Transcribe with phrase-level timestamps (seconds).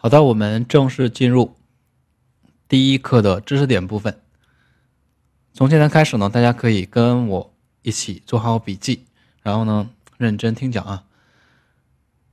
[0.00, 1.56] 好的，我们正式进入
[2.68, 4.20] 第一课的知识点部分。
[5.52, 9.06] 从现在开始呢，大家可以跟我一起做好笔记，
[9.42, 11.02] 然后呢认真听讲啊。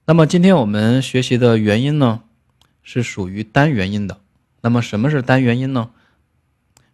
[0.05, 2.21] 那么今天我们学习的元音呢
[2.83, 4.19] 是属于单元音的。
[4.61, 5.89] 那么什么是单元音呢？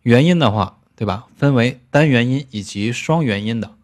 [0.04, 1.28] 元音的话，对吧？
[1.36, 3.76] 分为单元音以及双元音的。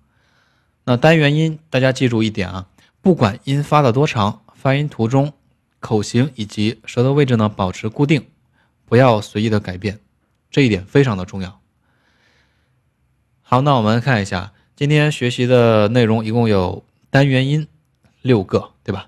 [0.86, 2.70] 那单元音大家记住一点啊，
[3.02, 5.34] 不管音发的多长，发音途中。
[5.80, 8.26] 口型以及舌头位置呢，保持固定，
[8.86, 10.00] 不要随意的改变，
[10.50, 11.60] 这一点非常的重要。
[13.42, 17.68] 好，那我们看一下今天学习的内容，一共有单元音
[18.22, 19.08] 六个，对吧？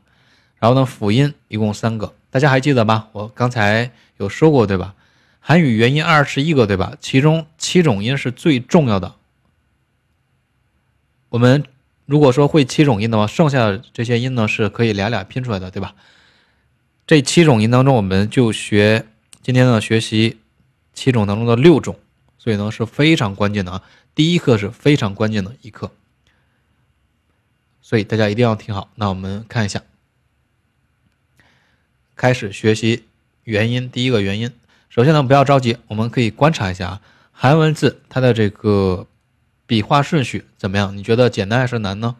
[0.57, 3.09] 然后呢，辅音一共三个，大家还记得吧？
[3.11, 4.95] 我刚才有说过，对吧？
[5.39, 6.95] 韩语元音二十一个，对吧？
[6.99, 9.15] 其中七种音是最重要的。
[11.29, 11.63] 我们
[12.05, 15.95] 如果说会七种音的话，剩下的这些音呢是可以俩俩拼出来的，对吧？
[17.09, 19.07] 这七种音当中，我们就学
[19.41, 20.37] 今天呢学习
[20.93, 21.97] 七种当中的六种，
[22.37, 23.83] 所以呢是非常关键的啊。
[24.13, 25.89] 第一课是非常关键的一课，
[27.81, 28.91] 所以大家一定要听好。
[28.93, 29.81] 那我们看一下，
[32.15, 33.05] 开始学习
[33.43, 33.89] 元音。
[33.89, 34.51] 第一个元音，
[34.87, 39.07] 首先呢不要着急，我们可以观察一下啊，韩文字它的这个
[39.65, 40.95] 笔画顺序怎么样？
[40.95, 42.17] 你觉得简单还是难呢？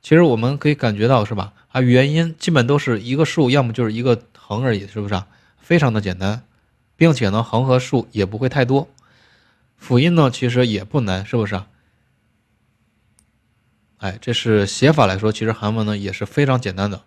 [0.00, 1.52] 其实我们可以感觉到，是吧？
[1.68, 5.26] 啊，元音基本都是一个竖，要么就是一个横而已，是不是啊？
[5.58, 6.44] 非常的简单，
[6.96, 8.88] 并且呢，横和竖也不会太多。
[9.76, 11.66] 辅音呢，其实也不难，是不是啊？
[13.98, 17.02] 哎，这是写法来说，其实韩文呢也是非常简单的。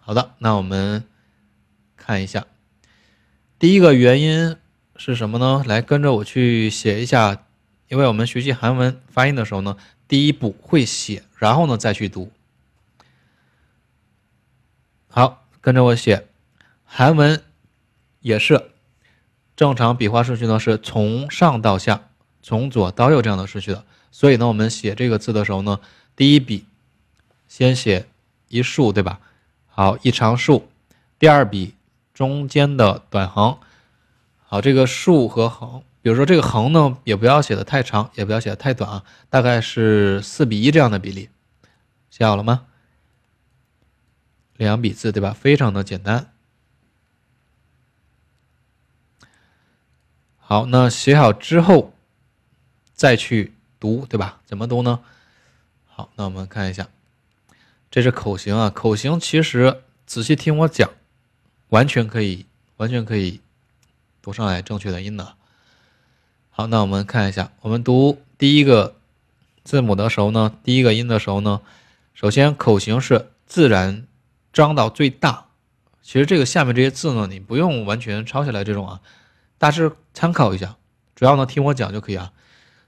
[0.00, 1.04] 好的，那我们
[1.96, 2.46] 看一下，
[3.58, 4.56] 第一个元音
[4.96, 5.62] 是什么呢？
[5.66, 7.44] 来跟着我去写一下，
[7.88, 9.76] 因为我们学习韩文发音的时候呢。
[10.12, 12.30] 第一步会写，然后呢再去读。
[15.08, 16.28] 好，跟着我写。
[16.84, 17.42] 韩文
[18.20, 18.72] 也是
[19.56, 22.10] 正常笔画顺序呢，是从上到下，
[22.42, 23.86] 从左到右这样的顺序的。
[24.10, 25.80] 所以呢，我们写这个字的时候呢，
[26.14, 26.66] 第一笔
[27.48, 28.06] 先写
[28.48, 29.18] 一竖，对吧？
[29.66, 30.68] 好，一长竖。
[31.18, 31.74] 第二笔
[32.12, 33.56] 中间的短横。
[34.44, 35.82] 好，这个竖和横。
[36.02, 41.30] 比如说这个横呢，也不要写的太长，也不要写的太短啊，大概是四比一这样的比例，
[42.10, 42.66] 写好了吗？
[44.56, 45.32] 两笔字对吧？
[45.32, 46.32] 非常的简单。
[50.38, 51.94] 好，那写好之后
[52.92, 54.40] 再去读，对吧？
[54.44, 55.00] 怎么读呢？
[55.86, 56.88] 好，那我们看一下，
[57.90, 60.90] 这是口型啊，口型其实仔细听我讲，
[61.68, 62.46] 完全可以，
[62.76, 63.40] 完全可以
[64.20, 65.36] 读上来正确的音的。
[66.54, 68.96] 好，那我们看一下，我们读第一个
[69.64, 71.62] 字母的时候呢，第一个音的时候呢，
[72.12, 74.06] 首先口型是自然
[74.52, 75.46] 张到最大。
[76.02, 79.00] 其实这个下面这些字呢，你不用完全抄下来这种啊，
[79.56, 80.76] 大致参考一下，
[81.14, 82.32] 主要呢听我讲就可以啊。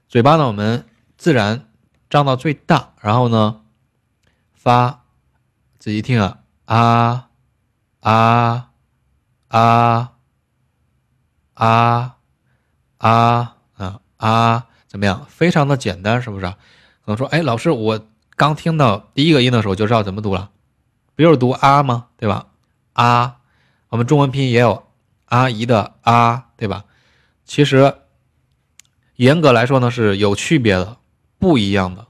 [0.07, 0.85] 嘴巴呢，我们
[1.17, 1.67] 自然
[2.07, 3.61] 张到最大，然后呢
[4.53, 5.05] 发，
[5.79, 7.29] 仔细听啊，啊
[8.01, 8.69] 啊
[9.47, 10.13] 啊
[11.55, 12.17] 啊
[12.99, 13.54] 啊。
[14.17, 15.25] 啊怎么样？
[15.27, 16.45] 非常的简单，是不是？
[16.45, 16.55] 可
[17.07, 20.49] 能说，哎，老师，我刚听到第一个音的时候就知道怎么读了，
[21.15, 22.07] 不就是读啊吗？
[22.17, 22.47] 对吧？
[22.93, 23.37] 啊，
[23.89, 24.87] 我们中文拼音也有
[25.25, 26.85] 阿姨的啊，对吧？
[27.43, 27.95] 其实
[29.17, 30.97] 严格来说呢是有区别的，
[31.37, 32.07] 不一样的。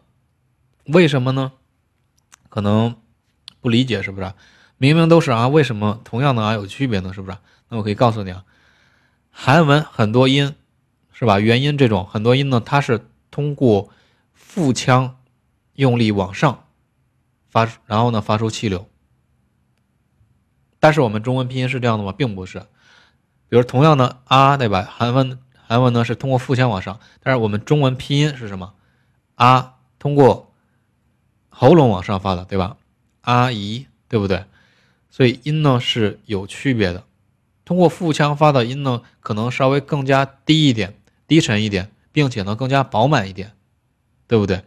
[0.86, 1.52] 为什么呢？
[2.50, 2.96] 可能
[3.60, 4.32] 不理解，是不是？
[4.78, 7.12] 明明都是啊，为什么同样的啊有区别呢？
[7.14, 7.38] 是不是？
[7.70, 8.44] 那我可以告诉你啊，
[9.32, 10.56] 韩文很多音。
[11.18, 11.40] 是吧？
[11.40, 13.90] 元音这种很多音呢，它是通过
[14.34, 15.18] 腹腔
[15.76, 16.66] 用力往上
[17.48, 18.86] 发，然后呢发出气流。
[20.78, 22.12] 但是我们中文拼音是这样的吗？
[22.12, 22.59] 并不是。
[23.48, 24.84] 比如同样的啊，对吧？
[24.92, 28.74] 韩文韩文呢是通过腹腔往上，但是我们中文拼音是什么？
[29.36, 30.53] 啊，通过
[31.47, 32.76] 喉咙往上发的，对吧？
[33.22, 34.44] 阿姨，对不对？
[35.09, 37.06] 所以音呢是有区别的。
[37.64, 40.94] 通过腹腔发的音呢，可能稍微更加低一点。
[41.28, 43.54] 低沉一点，并且呢更加饱满一点，
[44.28, 44.64] 对不对？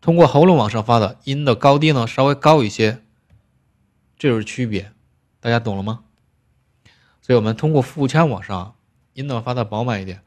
[0.00, 3.02] 通过喉咙往上发的音的高低呢稍微高一些，
[4.18, 4.92] 这就是区别，
[5.40, 6.04] 大家懂了吗？
[7.20, 8.74] 所以我们通过腹腔往上，
[9.12, 10.22] 音呢发的饱满一点，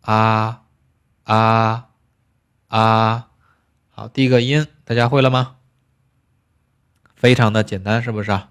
[0.00, 0.64] 啊
[1.22, 1.88] 啊
[2.66, 3.28] 啊，
[3.90, 5.56] 好，第一个音大家会了吗？
[7.14, 8.50] 非常的简单，是不是啊？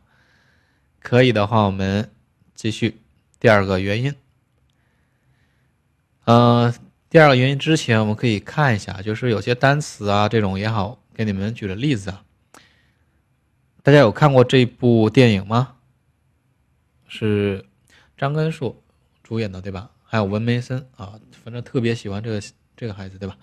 [0.99, 2.09] 可以的话，我们
[2.55, 3.01] 继续
[3.39, 4.15] 第二个元音。
[6.25, 6.73] 嗯，
[7.09, 12.23] 第二个原因之前我们可以看一下，就是有些单词啊，这种也好，给你们举个例子啊。
[13.83, 15.75] 大家有看过这部电影吗？
[17.07, 17.65] 是
[18.15, 18.81] 张根硕
[19.23, 19.89] 主演的，对吧？
[20.03, 22.41] 还有文梅森啊，反正特别喜欢这个
[22.77, 23.35] 这个孩子，对吧？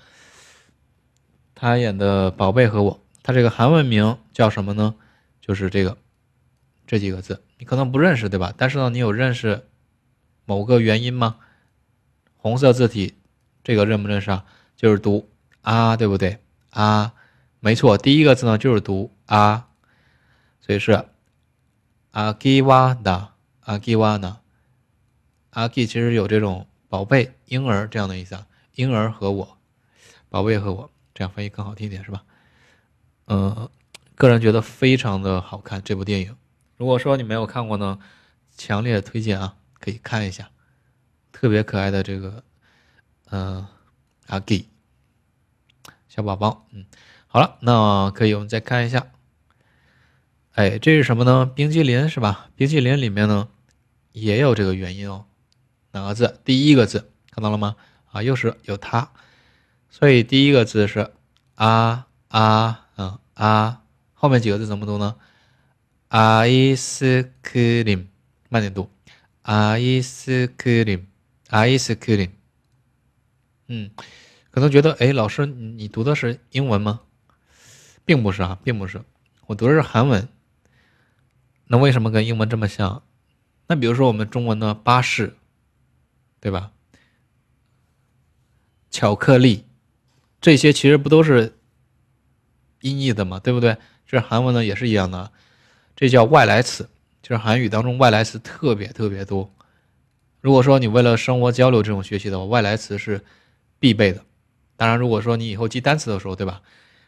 [1.54, 4.94] 他演的《宝贝和我》，他这个韩文名叫什么呢？
[5.40, 5.98] 就是这个
[6.86, 8.54] 这几个字，你可能不认识，对吧？
[8.56, 9.66] 但是呢，你有认识
[10.44, 11.36] 某个原因吗？
[12.38, 13.18] 红色字体，
[13.62, 14.46] 这个认不认识啊？
[14.74, 15.28] 就是读
[15.60, 16.38] 啊，对不对？
[16.70, 17.12] 啊，
[17.60, 19.68] 没错，第一个字呢就是读啊，
[20.60, 21.04] 所以是
[22.12, 23.34] 阿基瓦达。
[23.60, 24.38] 阿基瓦呢？
[25.50, 28.46] 阿基其实有这种宝贝、婴儿这样的意思啊。
[28.76, 29.58] 婴儿和我，
[30.30, 32.24] 宝贝和我，这样翻译更好听一点，是吧？
[33.26, 33.68] 嗯，
[34.14, 36.34] 个人觉得非常的好看这部电影。
[36.76, 37.98] 如果说你没有看过呢，
[38.56, 40.48] 强烈推荐啊，可以看一下，
[41.37, 42.43] 特别可爱的这个，
[43.29, 43.65] 嗯，
[44.27, 44.69] 阿基
[46.07, 46.67] 小宝宝。
[46.71, 46.85] 嗯，
[47.27, 49.11] 好了，那可以我们再看一下。
[50.53, 51.45] 哎，这是什么呢？
[51.45, 52.49] 冰激凌是吧？
[52.55, 53.49] 冰激凌里面呢？
[54.11, 55.25] 也有这个元音哦，
[55.91, 56.39] 哪个字？
[56.45, 57.75] 第一个字看到了吗？
[58.11, 59.09] 啊，又是有它，
[59.89, 61.11] 所以第一个字是
[61.55, 63.81] 啊啊嗯啊，
[64.13, 65.15] 后面几个字怎么读呢？
[66.09, 68.05] 아이스크 림，
[68.49, 68.91] 慢点读，
[69.41, 71.07] 아이스크 림，
[71.50, 72.30] ice cream。
[73.66, 73.90] 嗯，
[74.50, 77.00] 可能觉得，哎，老师，你读的是英文吗？
[78.04, 79.02] 并不是啊，并不是，
[79.46, 80.28] 我读的是韩文。
[81.66, 83.02] 那为什么跟英文这么像？
[83.66, 85.36] 那比如说我们中文的巴士，
[86.40, 86.72] 对吧？
[88.90, 89.66] 巧克力，
[90.40, 91.58] 这些其实不都是
[92.80, 93.76] 音译的嘛，对不对？
[94.06, 95.30] 这韩文呢也是一样的，
[95.94, 96.88] 这叫外来词，
[97.20, 99.54] 就是韩语当中外来词特别特别多。
[100.40, 103.24] 如果说你为了生活交流这种学习的话，外来词是
[103.78, 104.24] 必备的。
[104.76, 106.62] 当然，如果说你以后记单词的时候，对吧？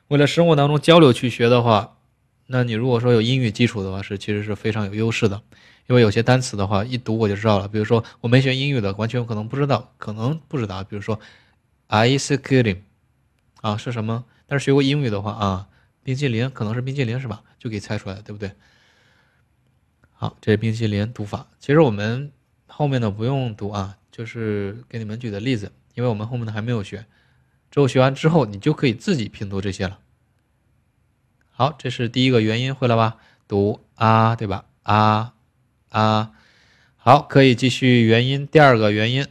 [0.08, 1.98] 为了生活当中交流去学的话，
[2.46, 5.40] 那你如果说有英语基础的话，是其实是非常有优势的。
[5.86, 7.68] 因为有些单词的话，一读我就知道了。
[7.68, 10.82] 比如说，我没学英语的，完全可能不知道，可能不知道。
[10.84, 11.18] 比如说
[11.88, 12.78] ，ice cream，
[13.60, 14.24] 啊是什么？
[14.46, 15.68] 但是学过英语的话啊，
[16.02, 17.42] 冰淇淋可能是冰淇淋是吧？
[17.58, 18.50] 就可以猜出来，对不对？
[20.12, 21.46] 好，这是冰淇淋读法。
[21.58, 22.32] 其实我们
[22.70, 27.04] 后面的不用读啊，就是给你们举的例子，因为我们后面的还没有学。
[27.70, 29.98] 之后学完之后，你就可以自己拼读这些了。
[31.50, 33.18] 好，这是第一个元音，会了吧？
[33.46, 34.64] 读啊，对吧？
[34.82, 35.34] 啊。
[35.90, 36.30] 啊，
[36.96, 38.46] 好，可以继续元音。
[38.46, 39.26] 第二个元音，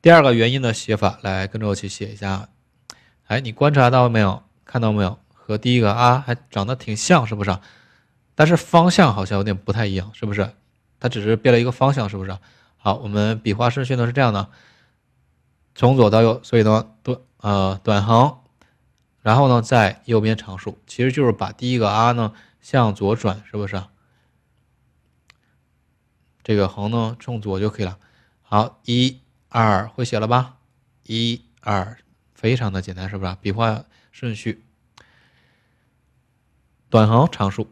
[0.00, 2.48] 第二个元音的写法，来跟着我去写一下。
[3.26, 4.44] 哎，你观察到没有？
[4.64, 5.18] 看到没有？
[5.32, 7.58] 和第一个啊还长得挺像，是不是？
[8.36, 10.48] 但是方向好像有点不太一样，是不是？
[11.00, 12.38] 它只是变了一个方向，是不是？
[12.76, 14.50] 好，我们笔画顺序呢是这样的，
[15.74, 18.38] 从左到右，所以呢短呃短横，
[19.20, 23.82] 然后呢在右边长竖，其实就是把第一个 “r” 呢向左转，是不是？
[26.42, 27.98] 这个横呢，冲左就可以了。
[28.40, 30.56] 好，一二会写了吧？
[31.04, 31.98] 一二，
[32.32, 33.36] 非常的简单，是不是？
[33.42, 34.64] 笔画顺序，
[36.88, 37.70] 短横长竖，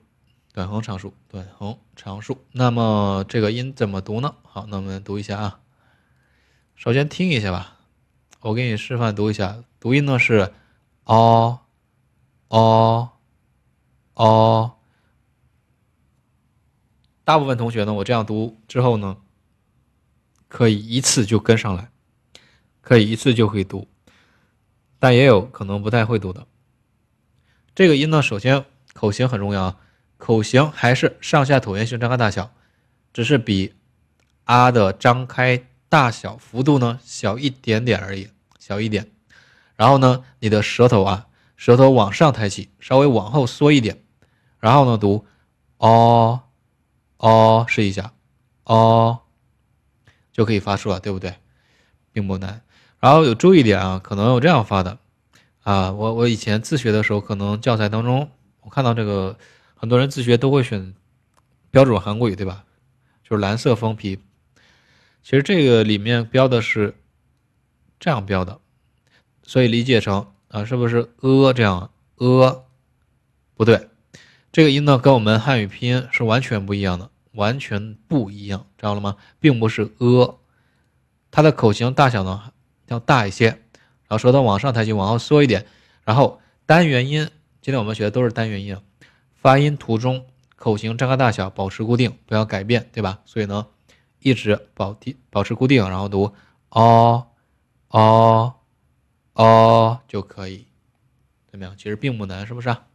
[0.56, 2.38] 短横长竖，短横长竖。
[2.53, 4.37] 那么这个音怎么读呢？
[4.43, 5.61] 好，那我们读一下啊。
[6.75, 7.76] 首先听一下吧，
[8.41, 9.62] 我给你示范读一下。
[9.79, 10.55] 读音呢是
[11.05, 11.61] 哦
[12.49, 13.11] 哦
[14.14, 14.76] 哦。
[17.22, 19.19] 大部分同学呢，我这样读之后呢，
[20.48, 21.91] 可以一次就跟上来，
[22.81, 23.86] 可以一次就可以读，
[24.98, 26.46] 但也有可能不太会读的。
[27.75, 29.77] 这个音呢，首先口型很重要啊，
[30.19, 32.51] 口型还是上下椭圆形张开大小，
[33.13, 33.75] 只是比
[34.44, 39.11] 啊的张开大小幅度呢小一点点而已，小一点。
[39.77, 44.03] 然后呢，你的舌头啊，舌头往上抬起，稍微往后缩一点，
[44.58, 45.27] 然后呢读
[45.79, 46.43] 哦。
[47.19, 48.13] 哦，试一下，
[48.65, 49.20] 哦，
[50.32, 51.37] 就可以发出了，对不对？
[52.13, 52.61] 并不难。
[53.01, 54.99] 然后有注意点啊，可能有这样发的
[55.63, 55.93] 啊。
[55.93, 58.31] 我我以前自学的时候，可能教材当中
[58.61, 59.39] 我看到这个，
[59.77, 60.95] 很多人自学都会选
[61.71, 62.65] 标准韩国语，对吧？
[63.23, 64.19] 就是蓝色封皮。
[65.23, 66.95] 其实这个里面标的是
[68.01, 68.61] 这样标的，
[69.43, 71.91] 所以理解成啊，是不是呃这样？
[72.17, 72.65] 呃，
[73.55, 73.89] 不对。
[74.53, 79.17] 这个音呢，跟我们汉语拼音是完全不一样的，完全不一样，知道了吗？
[79.39, 80.39] 并不是呃，
[81.31, 82.53] 它的口型大小呢
[82.87, 85.67] 要大一些，然后舌头往上抬起，往后缩一点，
[86.05, 87.29] 然后单元音，
[87.61, 88.79] 今天我们学的都是单元音，
[89.46, 90.26] 发音途中
[90.56, 93.20] 口型张开大小保持固定，不要改变，对吧？
[93.24, 93.69] 所以呢，
[94.19, 96.34] 一直保提保持固定，然后读
[96.70, 97.29] 哦
[97.86, 98.55] 哦
[99.34, 100.67] 哦就可以，
[101.48, 101.76] 怎么样？
[101.76, 102.88] 其实并不难，是不是啊？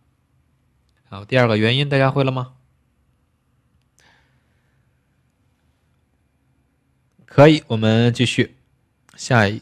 [1.07, 2.55] 好，第二个元音大家会了吗？
[7.25, 8.57] 可以，我们继续
[9.15, 9.61] 下一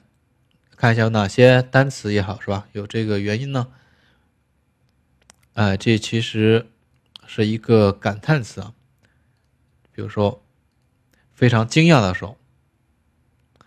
[0.76, 2.68] 看一下有哪些单词也好，是吧？
[2.72, 3.68] 有这个元音呢？
[5.54, 6.72] 哎，这其实
[7.32, 8.74] 是一个感叹词啊。
[9.92, 10.44] 比如说，
[11.32, 12.36] 非常惊讶的时候，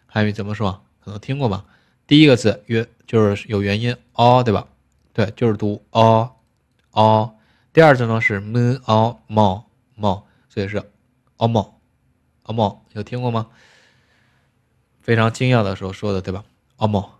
[0.04, 0.84] 汉语怎么说？
[0.98, 1.64] 可能听过吧？
[2.08, 4.66] 第一个字元就是有元音 o，对吧？
[5.12, 6.34] 对，就是读 o
[6.90, 7.38] o。
[7.72, 9.64] 第二字呢是 m o mo
[9.96, 10.78] mo，所以是
[11.36, 11.74] o mo
[12.42, 13.48] o mo，有听过吗？
[15.00, 16.44] 非常惊讶的时候说的，对吧
[16.78, 17.10] ？o mo，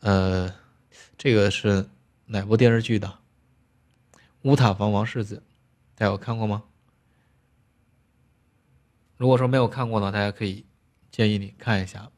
[0.00, 0.54] 呃，
[1.18, 1.86] 这个是
[2.24, 3.18] 哪部电视剧的？
[4.42, 5.42] 乌塔房王世子，
[5.98, 6.62] 大家有看过吗？
[9.16, 10.64] 如果说没有看过呢，大家可以
[11.10, 12.12] 建议你看一下，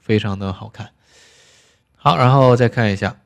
[0.00, 0.94] 非常的好看。
[1.94, 3.20] 好，然后再看一下，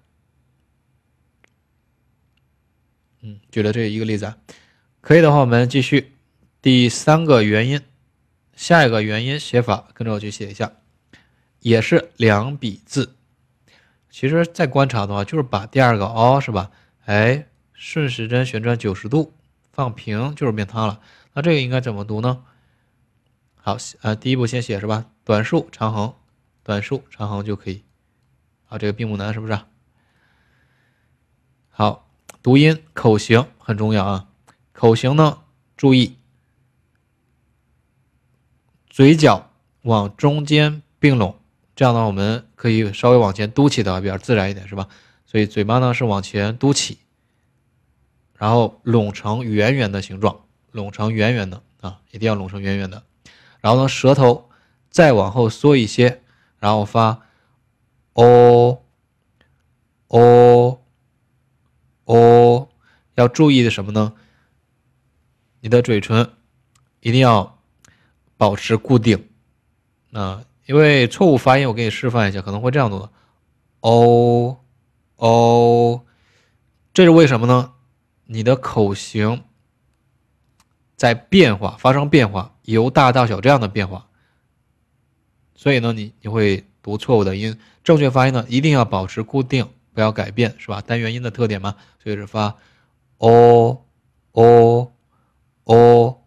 [3.20, 4.36] 嗯，举了这一个例子啊，
[5.00, 6.14] 可以的话，我们继续
[6.60, 7.80] 第三个原因，
[8.56, 10.72] 下一个原因写法跟着我去写一下，
[11.60, 13.14] 也是两笔字。
[14.10, 16.72] 其实再观察的话，就是把第二个 o 是吧？
[17.04, 17.46] 哎，
[17.78, 19.32] 顺时针旋转九十度
[19.70, 21.00] 放平，就是变它了。
[21.32, 22.42] 那这个应该怎么读呢？
[23.54, 25.06] 好，呃，第一步先写是吧？
[25.24, 26.12] 短竖长横，
[26.64, 27.84] 短竖长横就可以。
[28.64, 29.56] 好，这个并不难，是不是？
[31.70, 32.10] 好，
[32.42, 34.28] 读音口型很重要啊。
[34.72, 35.38] 口型呢，
[35.76, 36.16] 注意
[38.88, 41.38] 嘴角往中间并拢，
[41.76, 44.88] 这样呢，我们可以稍微往前嘟起的比较自然一点，是吧？
[45.26, 46.98] 所以嘴巴呢是往前嘟起，
[48.38, 50.40] 然后拢成圆圆的形状。
[50.70, 53.02] 拢成圆圆的啊，一定要拢成圆圆的。
[53.60, 54.50] 然后呢，舌头
[54.90, 56.22] 再往后缩一些，
[56.58, 57.22] 然后发
[58.12, 58.84] o
[60.08, 60.80] o
[62.04, 62.68] o。
[63.14, 64.12] 要注意的什么呢？
[65.60, 66.30] 你的嘴唇
[67.00, 67.58] 一定要
[68.36, 69.28] 保持固定
[70.12, 73.10] 啊，因为错误发音，我给你示范一下，可能会这样读的
[73.80, 74.60] o
[75.16, 76.04] o。
[76.92, 77.72] 这是为什么呢？
[78.28, 79.42] 你的口型。
[80.96, 84.08] 在变化，发生变化，由大到小这样的变化，
[85.54, 90.82] 所以呢，你你会读错误的音，正确发音呢一定要保持固定，不要改变，是吧？
[90.84, 92.56] 单元音的特点嘛，所以是发
[93.18, 93.84] 哦
[94.32, 94.90] 哦
[95.62, 96.18] 哦。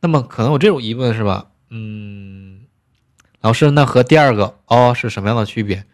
[0.00, 1.52] 那么可能有这种疑问是吧？
[1.68, 2.66] 嗯，
[3.40, 5.84] 老师，那和第二个哦是什么样的区别？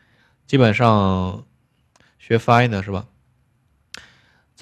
[0.47, 1.45] 基本上
[2.19, 3.07] 学发音的是吧？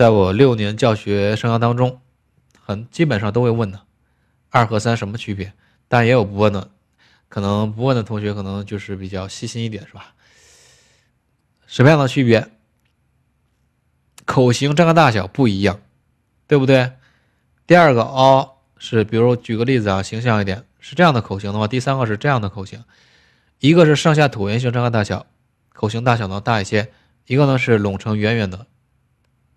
[0.03, 2.01] 在我六年教学生涯当中。
[2.65, 3.83] 很基本上都会问的，
[4.51, 5.53] 二和三什么区别？
[5.87, 6.73] 但也有不问的，
[7.29, 10.15] 可能不问的同学可能就是比较细心一点，是吧？
[11.69, 12.51] 什么样的区别？
[14.25, 15.81] 口型张开大小不一样，
[16.49, 16.95] 对不对？
[17.65, 22.83] 第二个 o 是，比如举个例子啊，形象一点，是这样的口型的话，第三个是这样的口型，
[23.61, 25.27] 一个是上下椭圆形张开大小，
[25.73, 26.93] 口型大小呢大一些，
[27.27, 28.67] 一个呢是拢成圆圆的，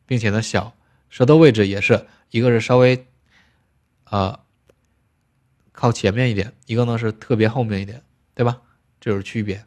[0.06, 0.74] 并且呢小，
[1.10, 2.06] 舌头位置也是。
[2.32, 3.08] 一个是稍微，
[4.04, 4.40] 啊，
[5.72, 8.62] 靠前面一点，一个呢是特别后面一点，对吧？
[9.00, 9.64] 这就是区别。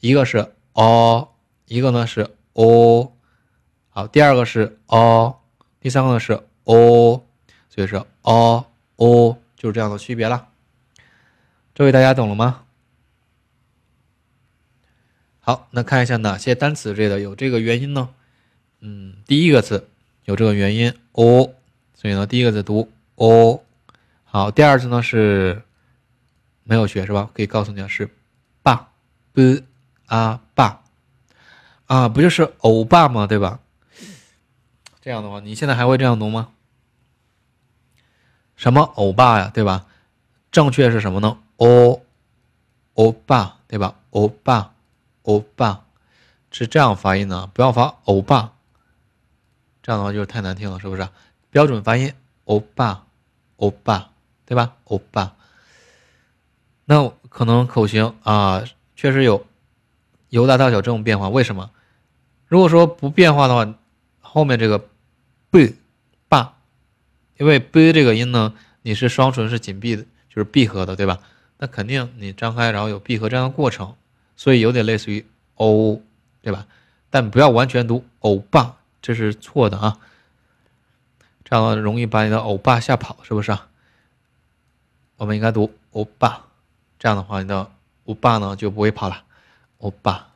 [0.00, 1.34] 一个是 o，
[1.66, 3.16] 一个呢是 o。
[3.88, 5.40] 好，第二个是 o，
[5.80, 6.32] 第三个呢是
[6.64, 7.26] o，
[7.68, 8.64] 所以是 o
[8.96, 10.48] o，就是这样的区别了。
[11.74, 12.64] 这位大家懂了吗？
[15.40, 18.10] 好，那看一下哪些单词这的有这个元音呢？
[18.80, 19.88] 嗯，第一个字
[20.24, 21.54] 有这个元音 o。
[21.94, 23.62] 所以呢，第一个字读 o，
[24.24, 25.62] 好，第二字呢是
[26.64, 27.30] 没有学是吧？
[27.34, 28.08] 可以告诉你啊是
[28.62, 28.88] 爸
[29.34, 29.62] b
[30.06, 30.82] 啊爸
[31.84, 33.26] 啊，不就是欧巴吗？
[33.26, 33.60] 对吧？
[35.02, 36.48] 这样的话，你现在还会这样读吗？
[38.56, 39.86] 什么欧巴呀，对吧？
[40.50, 41.38] 正确是什么呢？
[41.56, 42.02] 欧
[42.94, 43.96] 欧巴，对吧？
[44.10, 44.74] 欧巴
[45.22, 45.84] 欧巴
[46.50, 48.54] 是这样发音的，不要发欧巴，
[49.82, 51.08] 这样的话就是太难听了，是不是？
[51.50, 52.12] 标准发音，
[52.44, 53.06] 欧巴，
[53.56, 54.10] 欧巴，
[54.46, 54.74] 对吧？
[54.84, 55.34] 欧巴。
[56.84, 58.64] 那可能口型啊，
[58.96, 59.46] 确实有
[60.28, 61.28] 由大到小这种变化。
[61.28, 61.70] 为什么？
[62.46, 63.74] 如果说不变化的话，
[64.20, 64.84] 后面这个
[65.50, 65.74] b
[66.28, 66.56] 爸，
[67.38, 71.18] 因为 b 这个音呢，你是双唇是紧闭的，就是闭合的，对吧？
[71.58, 73.94] 那肯定你张开，然后有闭合这样的过程，
[74.36, 75.24] 所以有点类似于
[75.56, 76.00] o，
[76.42, 76.66] 对吧？
[77.10, 79.98] 但不要完全读欧巴，这是错的啊。
[81.44, 83.68] 这样容易把你的欧巴吓跑，是不是啊？
[85.16, 86.46] 我们应该读欧巴，
[86.98, 87.72] 这样的话你的
[88.04, 89.24] 欧巴呢就不会跑了。
[89.78, 90.28] 欧巴，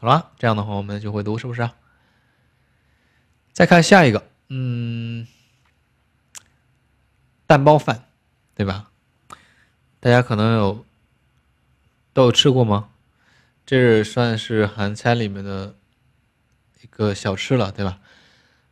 [0.00, 1.70] 好了，这样的话我们就会读，是不是？
[3.52, 5.26] 再看下一个，嗯，
[7.46, 8.04] 蛋包饭，
[8.54, 8.90] 对吧？
[10.00, 10.84] 大家可能有
[12.12, 12.90] 都有吃过吗？
[13.66, 15.74] 这是算是韩餐里面的
[16.82, 17.98] 一个小吃了，对吧？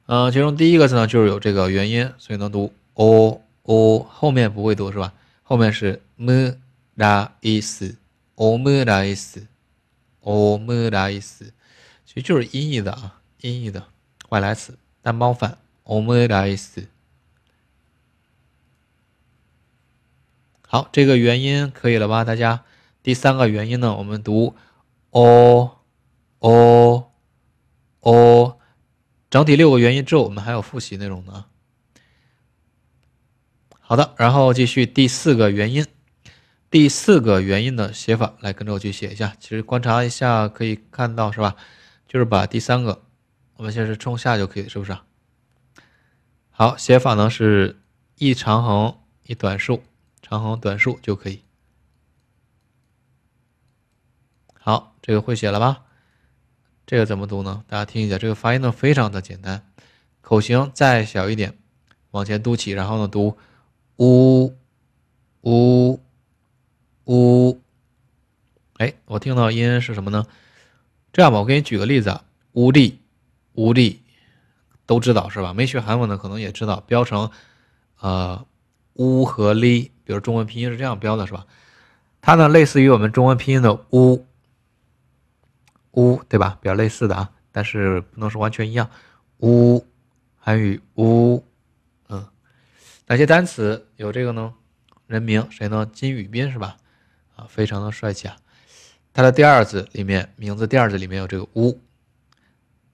[0.07, 5.13] 嗯，其中第一个字呢就是有这个元音，所以能读 o o，后面不会读是吧？
[5.43, 6.55] 后面是 m
[6.97, 11.43] ra is，o m ra is，o m ra is，
[12.05, 13.85] 其实就是音译的啊，音译的
[14.29, 16.79] 外来词，蛋包饭 o m ra is。
[20.69, 22.25] 好，这个元音可以了吧？
[22.25, 22.65] 大家，
[23.03, 24.55] 第三个元音呢，我们读。
[25.11, 25.77] 哦
[26.41, 27.09] 哦
[28.07, 28.59] 哦，
[29.29, 31.47] 整体六个元音之后，我们还有复习内容呢。
[33.81, 35.85] 好的，然后继续第四个元音，
[36.71, 39.37] 第四个元音的写法，来跟着我去写一下。
[39.41, 41.57] 其实观察一下可以看到，是吧？
[42.07, 43.03] 就是把第三个，
[43.57, 44.97] 我们先是冲下就可以，是不是？
[46.51, 47.81] 好，写法呢是
[48.19, 49.83] 一长横一短竖，
[50.23, 51.43] 长横短竖就可以。
[54.61, 55.86] 好，这个会写了吧？
[56.87, 57.65] 这个怎么读呢？
[57.67, 59.61] 大家听一下，这个发音呢非常的简单，
[60.21, 61.59] 口型再小一点，
[62.13, 63.37] 往前嘟起，然后呢读
[63.97, 64.55] 呜
[65.41, 66.01] 呜
[67.07, 67.61] 呜。
[68.75, 70.27] 哎，我听到音是什么呢？
[71.13, 73.01] 这样吧，我给你举个例子啊，乌力
[73.55, 74.03] 乌力
[74.87, 75.53] 都知道是吧？
[75.53, 77.33] 没学韩文的可能也知道，标成
[77.99, 78.47] 呃
[78.93, 81.47] 乌和力，比如中文拼音是这样标的，是吧？
[82.21, 84.25] 它呢类似于我们中文拼音的乌。
[85.97, 86.59] 乌对吧？
[86.63, 88.89] 比较类似的啊，但是不能说完全一样。
[89.39, 89.87] 乌，
[90.37, 91.45] 韩语乌，
[92.09, 92.27] 嗯，
[93.07, 94.55] 哪些单词有这个呢？
[95.07, 95.85] 人名谁呢？
[95.93, 96.77] 金宇彬是吧？
[97.35, 98.37] 啊，非常的帅气啊。
[99.13, 101.81] 他的第二字里面，名字第二字里面有这个乌。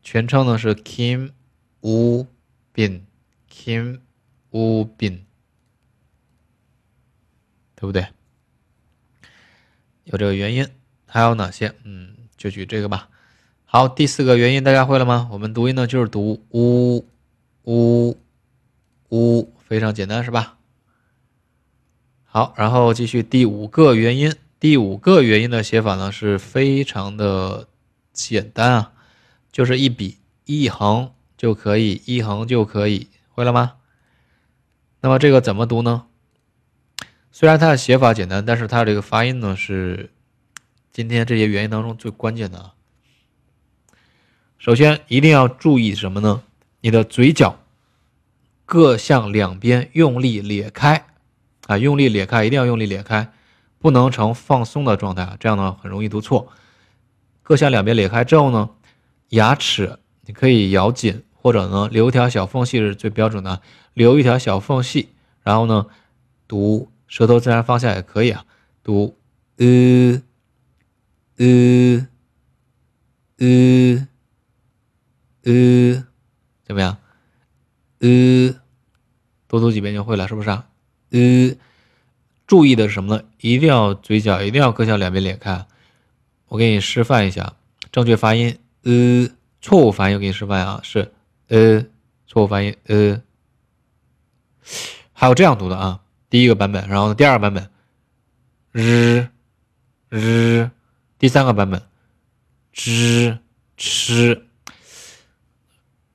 [0.03, 1.31] 全称呢是 Kim
[1.81, 2.27] Woo
[2.75, 4.01] Bin，Kim
[4.51, 5.21] Woo Bin，
[7.75, 8.07] 对不对？
[10.05, 10.69] 有这个原因，
[11.07, 11.75] 还有哪些？
[11.85, 12.22] 嗯。
[12.43, 13.09] 就举这个吧。
[13.65, 15.29] 好，第四个元音大家会了吗？
[15.31, 17.07] 我们读音呢就是读呜
[17.63, 18.19] 呜
[19.11, 20.57] 呜，非常简单是吧？
[22.25, 24.35] 好，然后继续第五个元音。
[24.59, 27.69] 第五个元音的写法呢是非常的
[28.13, 28.93] 简单啊，
[29.53, 33.75] 就是一笔一横就可以，一横就可以，会了吗？
[35.01, 36.07] 那么这个怎么读呢？
[37.31, 40.11] 虽然它的写法简单，但是它这个发音呢是。
[40.93, 42.75] 今天这些原因当中最关键的啊，
[44.59, 46.43] 首先一定要注意什么呢？
[46.83, 47.61] 你的嘴角
[48.67, 51.07] 各向两边用力咧开
[51.67, 53.33] 啊，用力咧开，一定要用力咧开，
[53.79, 56.53] 不能呈放松的状态啊，这样呢很容易读错。
[57.43, 58.69] 各向两边咧开之后呢，
[59.31, 63.63] 牙齿你可以咬紧，或者呢留一条小缝隙是最标准的，
[63.95, 65.09] 留一条小缝隙，
[65.43, 65.87] 然后呢
[66.47, 68.45] 读舌头自然放下也可以啊，
[68.83, 69.17] 读
[69.57, 70.21] 呃。
[71.43, 72.07] 呃，
[73.39, 74.07] 呃，
[75.43, 76.05] 呃，
[76.63, 76.97] 怎么样？
[77.99, 78.55] 呃，
[79.49, 80.69] 多读几遍就会了，是不是啊？
[81.11, 81.53] 呃，
[82.47, 83.25] 注意的是什么呢？
[83.41, 85.67] 一定要嘴角一定要各向两边咧开。
[86.47, 87.57] 我给你示范一下
[87.91, 88.57] 正确发音。
[88.85, 89.29] 呃，
[89.61, 91.11] 错误发音我给你示范啊，是
[91.49, 91.85] 呃，
[92.29, 93.21] 错误发音呃。
[95.13, 97.69] 还有这样读的啊，第一个版本，然后第二个版本，
[98.71, 99.27] 日
[100.09, 100.71] 日。
[101.23, 101.81] 第三个版本
[102.75, 103.39] ，zh
[103.77, 104.45] 吃，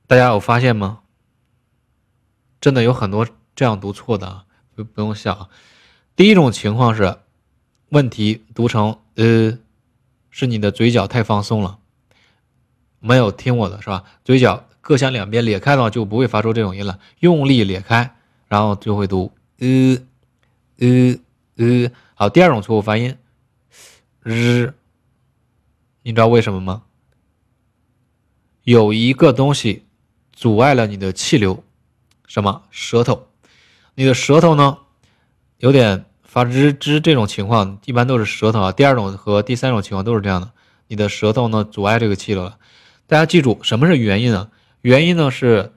[0.06, 1.00] 大家有发现吗？
[2.60, 4.44] 真的有很多这样读错的啊，
[4.74, 5.48] 不不用笑。
[6.14, 7.16] 第一种情况是，
[7.88, 9.58] 问题读成呃，
[10.28, 11.78] 是你的嘴角太放松了，
[13.00, 14.04] 没有听我的是吧？
[14.26, 17.00] 嘴角各向两边咧开的话，就不会发出这种音了。
[17.20, 18.14] 用力咧开，
[18.46, 19.96] 然后就会读呃
[20.76, 21.16] 呃
[21.56, 21.90] 呃。
[22.14, 23.16] 好，第二种错误发音
[24.22, 24.74] z。
[26.08, 26.84] 你知道为什么吗？
[28.62, 29.84] 有一个东西
[30.32, 31.62] 阻碍了你的气流，
[32.26, 32.62] 什么？
[32.70, 33.28] 舌头。
[33.94, 34.78] 你的舌头呢，
[35.58, 38.72] 有点发吱吱这种情况，一般都是舌头啊。
[38.72, 40.50] 第二种和第三种情况都是这样的，
[40.86, 42.58] 你的舌头呢阻碍这个气流了。
[43.06, 44.50] 大家记住，什么是原因呢？
[44.80, 45.74] 原因呢是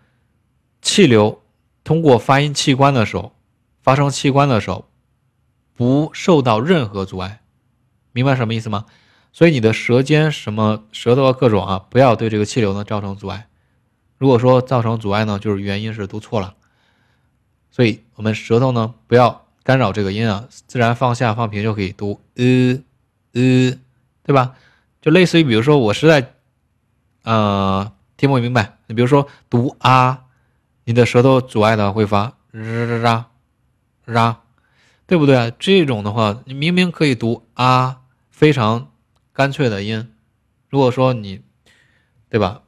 [0.82, 1.44] 气流
[1.84, 3.36] 通过发音器官的时候，
[3.82, 4.88] 发生器官的时候，
[5.76, 7.42] 不受到任何阻碍。
[8.14, 8.86] 明白什么意思吗？
[9.34, 13.48] 所以你的舌尖什么舌头啊各种啊，不要对这个气流呢造成阻碍。
[14.18, 16.56] 如果说造成阻碍呢，就是原因是读错了。
[17.72, 22.44] 所以我们舌头呢不要干扰这个音啊，自然放下放平就可以读呃
[23.34, 23.80] 呃，
[24.24, 24.56] 对吧？
[25.02, 26.34] 就类似于比如说我实在
[27.24, 28.78] 呃听不明白？
[28.88, 30.26] 你比如说读啊，
[30.84, 33.24] 你的舌头阻碍的会发 ra ra
[34.06, 34.36] ra，
[35.08, 35.52] 对不对啊？
[35.58, 38.91] 这种的话，你明明可以读啊，非常
[39.34, 40.14] 干脆的音。
[40.70, 41.42] 如果说你，
[42.30, 42.62] 对吧？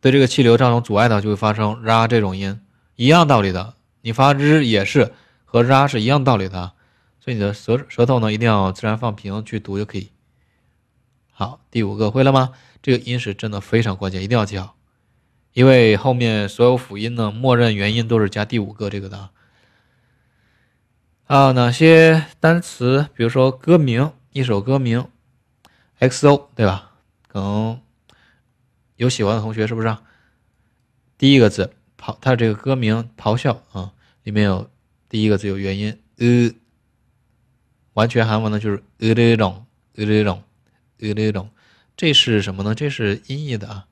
[0.00, 2.60] 对这个气流造成阻碍的，就会发生 r 这种音，
[2.96, 3.74] 一样道理的。
[4.00, 5.12] 你发 r 也是
[5.44, 6.72] 和 r 是一样道理的，
[7.20, 10.10] 所以你的舌舌头呢一定要自然放平去读就可以。
[11.30, 12.52] 好，第五个会了吗？
[12.82, 14.74] 这个音是真的非常关键，一定要记好，
[15.52, 19.30] 因为后面所有辅音呢，默认元音都是加第五个这个的。
[21.26, 23.06] 啊，哪些单词？
[23.14, 25.06] 比如说歌名，一首歌名。
[26.08, 26.92] Xo 对吧？
[27.28, 27.80] 可能
[28.96, 29.96] 有喜欢的同学是不是？
[31.16, 33.92] 第一个字咆，它这个歌名咆哮啊，
[34.24, 34.68] 里面有
[35.08, 36.52] 第一个字有元音呃，
[37.92, 40.42] 完全韩文呢就是呃这种呃这种
[40.98, 41.50] 呃这种，
[41.96, 42.74] 这是什么呢？
[42.74, 43.86] 这是音译的啊，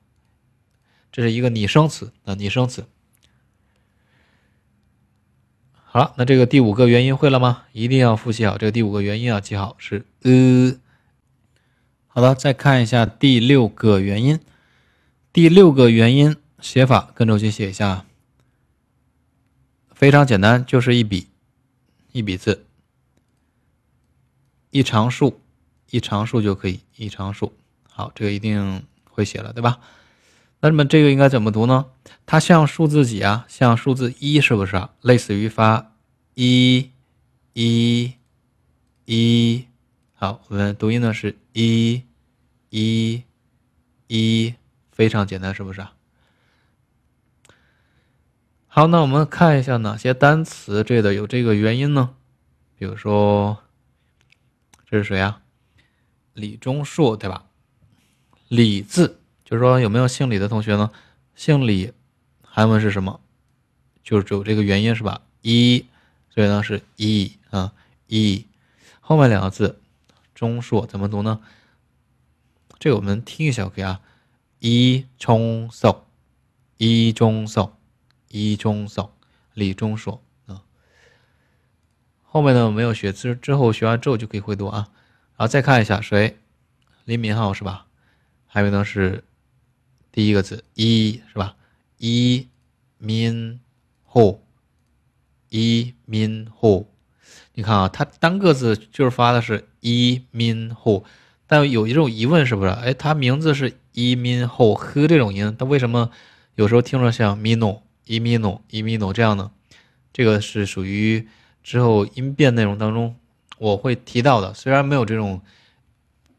[1.11, 2.85] 这是一个拟声词啊，拟声词。
[5.73, 7.63] 好了，那这个第五个元音会了吗？
[7.71, 10.77] 一定要复习好这个第五个元音要记好是呃。
[12.13, 14.37] 好的，再看一下第六个元音。
[15.31, 18.05] 第六个元音写法，跟着我去写一下。
[19.93, 21.29] 非常简单，就是一笔
[22.11, 22.65] 一笔字，
[24.71, 25.39] 一长竖，
[25.89, 27.53] 一长竖就可以，一长竖。
[27.87, 29.79] 好，这个一定会写了，对吧？
[30.59, 31.85] 那么这个应该怎么读呢？
[32.25, 33.45] 它像数字几啊？
[33.47, 34.93] 像数字一，是不是啊？
[34.99, 35.93] 类似于发
[36.33, 36.91] 一，
[37.53, 38.15] 一，
[39.05, 39.65] 一。
[40.23, 42.03] 好，我们读音呢是一，
[42.69, 43.23] 一，
[44.05, 44.53] 一，
[44.91, 45.95] 非常简单，是不是啊？
[48.67, 52.13] 好，那我们看一下哪些单词这的有这个元音呢？
[52.77, 53.63] 比如说，
[54.87, 55.41] 这是谁啊？
[56.35, 57.47] 李钟硕，对吧？
[58.47, 60.91] 李字，就是说有没有姓李的同学呢？
[61.33, 61.93] 姓李，
[62.43, 63.21] 韩文是什么？
[64.03, 65.23] 就是有这个元音是吧？
[65.41, 65.87] 一，
[66.29, 67.73] 所以呢是一啊
[68.05, 68.45] 一，
[68.99, 69.79] 后面两个字。
[70.41, 71.39] 中硕怎么读呢？
[72.79, 74.01] 这个我们听一下，OK 啊？
[74.57, 76.07] 一中硕，
[76.77, 77.77] 一中硕，
[78.27, 79.15] 一中硕，
[79.53, 80.63] 李中硕啊。
[82.23, 84.89] 后面呢我没有学之之后学完之后就可以会读啊。
[85.37, 86.39] 然后再看一下谁？
[87.05, 87.85] 李敏镐是吧？
[88.47, 89.23] 还有呢是
[90.11, 91.55] 第一个字一是吧？
[91.99, 92.49] 一
[92.97, 93.59] 民
[94.03, 94.43] 后，
[95.49, 96.91] 一民后。
[97.53, 101.03] 你看啊，它单个字就是发的是一 min 后，
[101.45, 102.69] 但有一种疑问是不是？
[102.69, 106.09] 哎，它名字是一 min 后呵这种音，它为什么
[106.55, 109.51] 有时候听着像 mino 一 mino 一 mino 这样呢？
[110.13, 111.27] 这个是属于
[111.63, 113.15] 之后音变内容当中
[113.57, 114.53] 我会提到的。
[114.53, 115.41] 虽然没有这种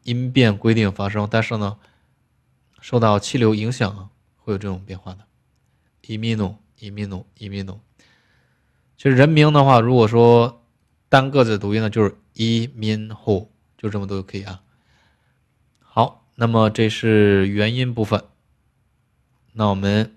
[0.03, 1.77] 音变规定发生，但是呢，
[2.81, 5.19] 受到气流影响会有这种变化的。
[6.05, 7.77] 一 mino 一 mino 一 mino。
[8.97, 10.61] 其实人名的话，如果说
[11.09, 14.61] 单个字读音呢，就是一 min 后，就这么多就可以啊。
[15.79, 18.23] 好，那么这是元音部分。
[19.53, 20.15] 那我们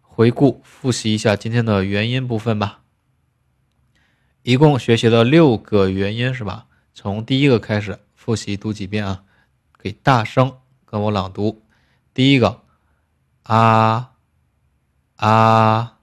[0.00, 2.82] 回顾复习一下今天的元音部分吧。
[4.42, 6.66] 一共学习了六个元音，是吧？
[6.92, 9.24] 从第一个开始复习读几遍啊？
[9.72, 11.62] 可以大声跟我朗读。
[12.12, 12.62] 第一个
[13.44, 14.12] 啊
[15.16, 15.98] 啊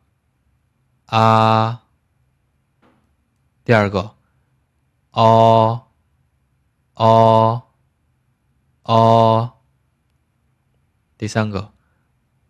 [1.06, 1.84] 啊。
[3.64, 4.16] 第二个，
[5.12, 5.88] 哦，
[6.94, 7.64] 哦，
[8.84, 9.54] 哦。
[11.18, 11.74] 第三个，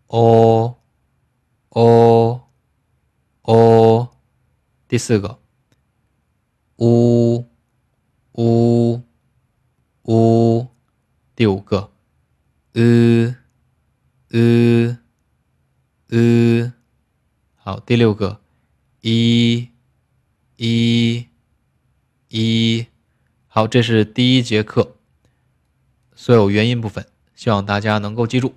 [0.08, 0.76] 哦，
[1.70, 2.42] 哦，
[3.44, 4.10] 哦。
[4.88, 5.40] 第四个，
[6.78, 7.46] 呜，
[8.34, 9.02] 呜，
[10.04, 10.68] 呜。
[11.36, 11.92] 第五个，
[12.74, 13.36] 呃，
[14.32, 14.98] 呃，
[16.10, 16.74] 呃。
[17.56, 18.42] 好，第六个，
[19.02, 19.70] 一。
[20.58, 21.29] 一，
[22.32, 22.86] 一，
[23.48, 24.96] 好，这是第一节课
[26.14, 28.54] 所有元音部分，希望大家能够记住。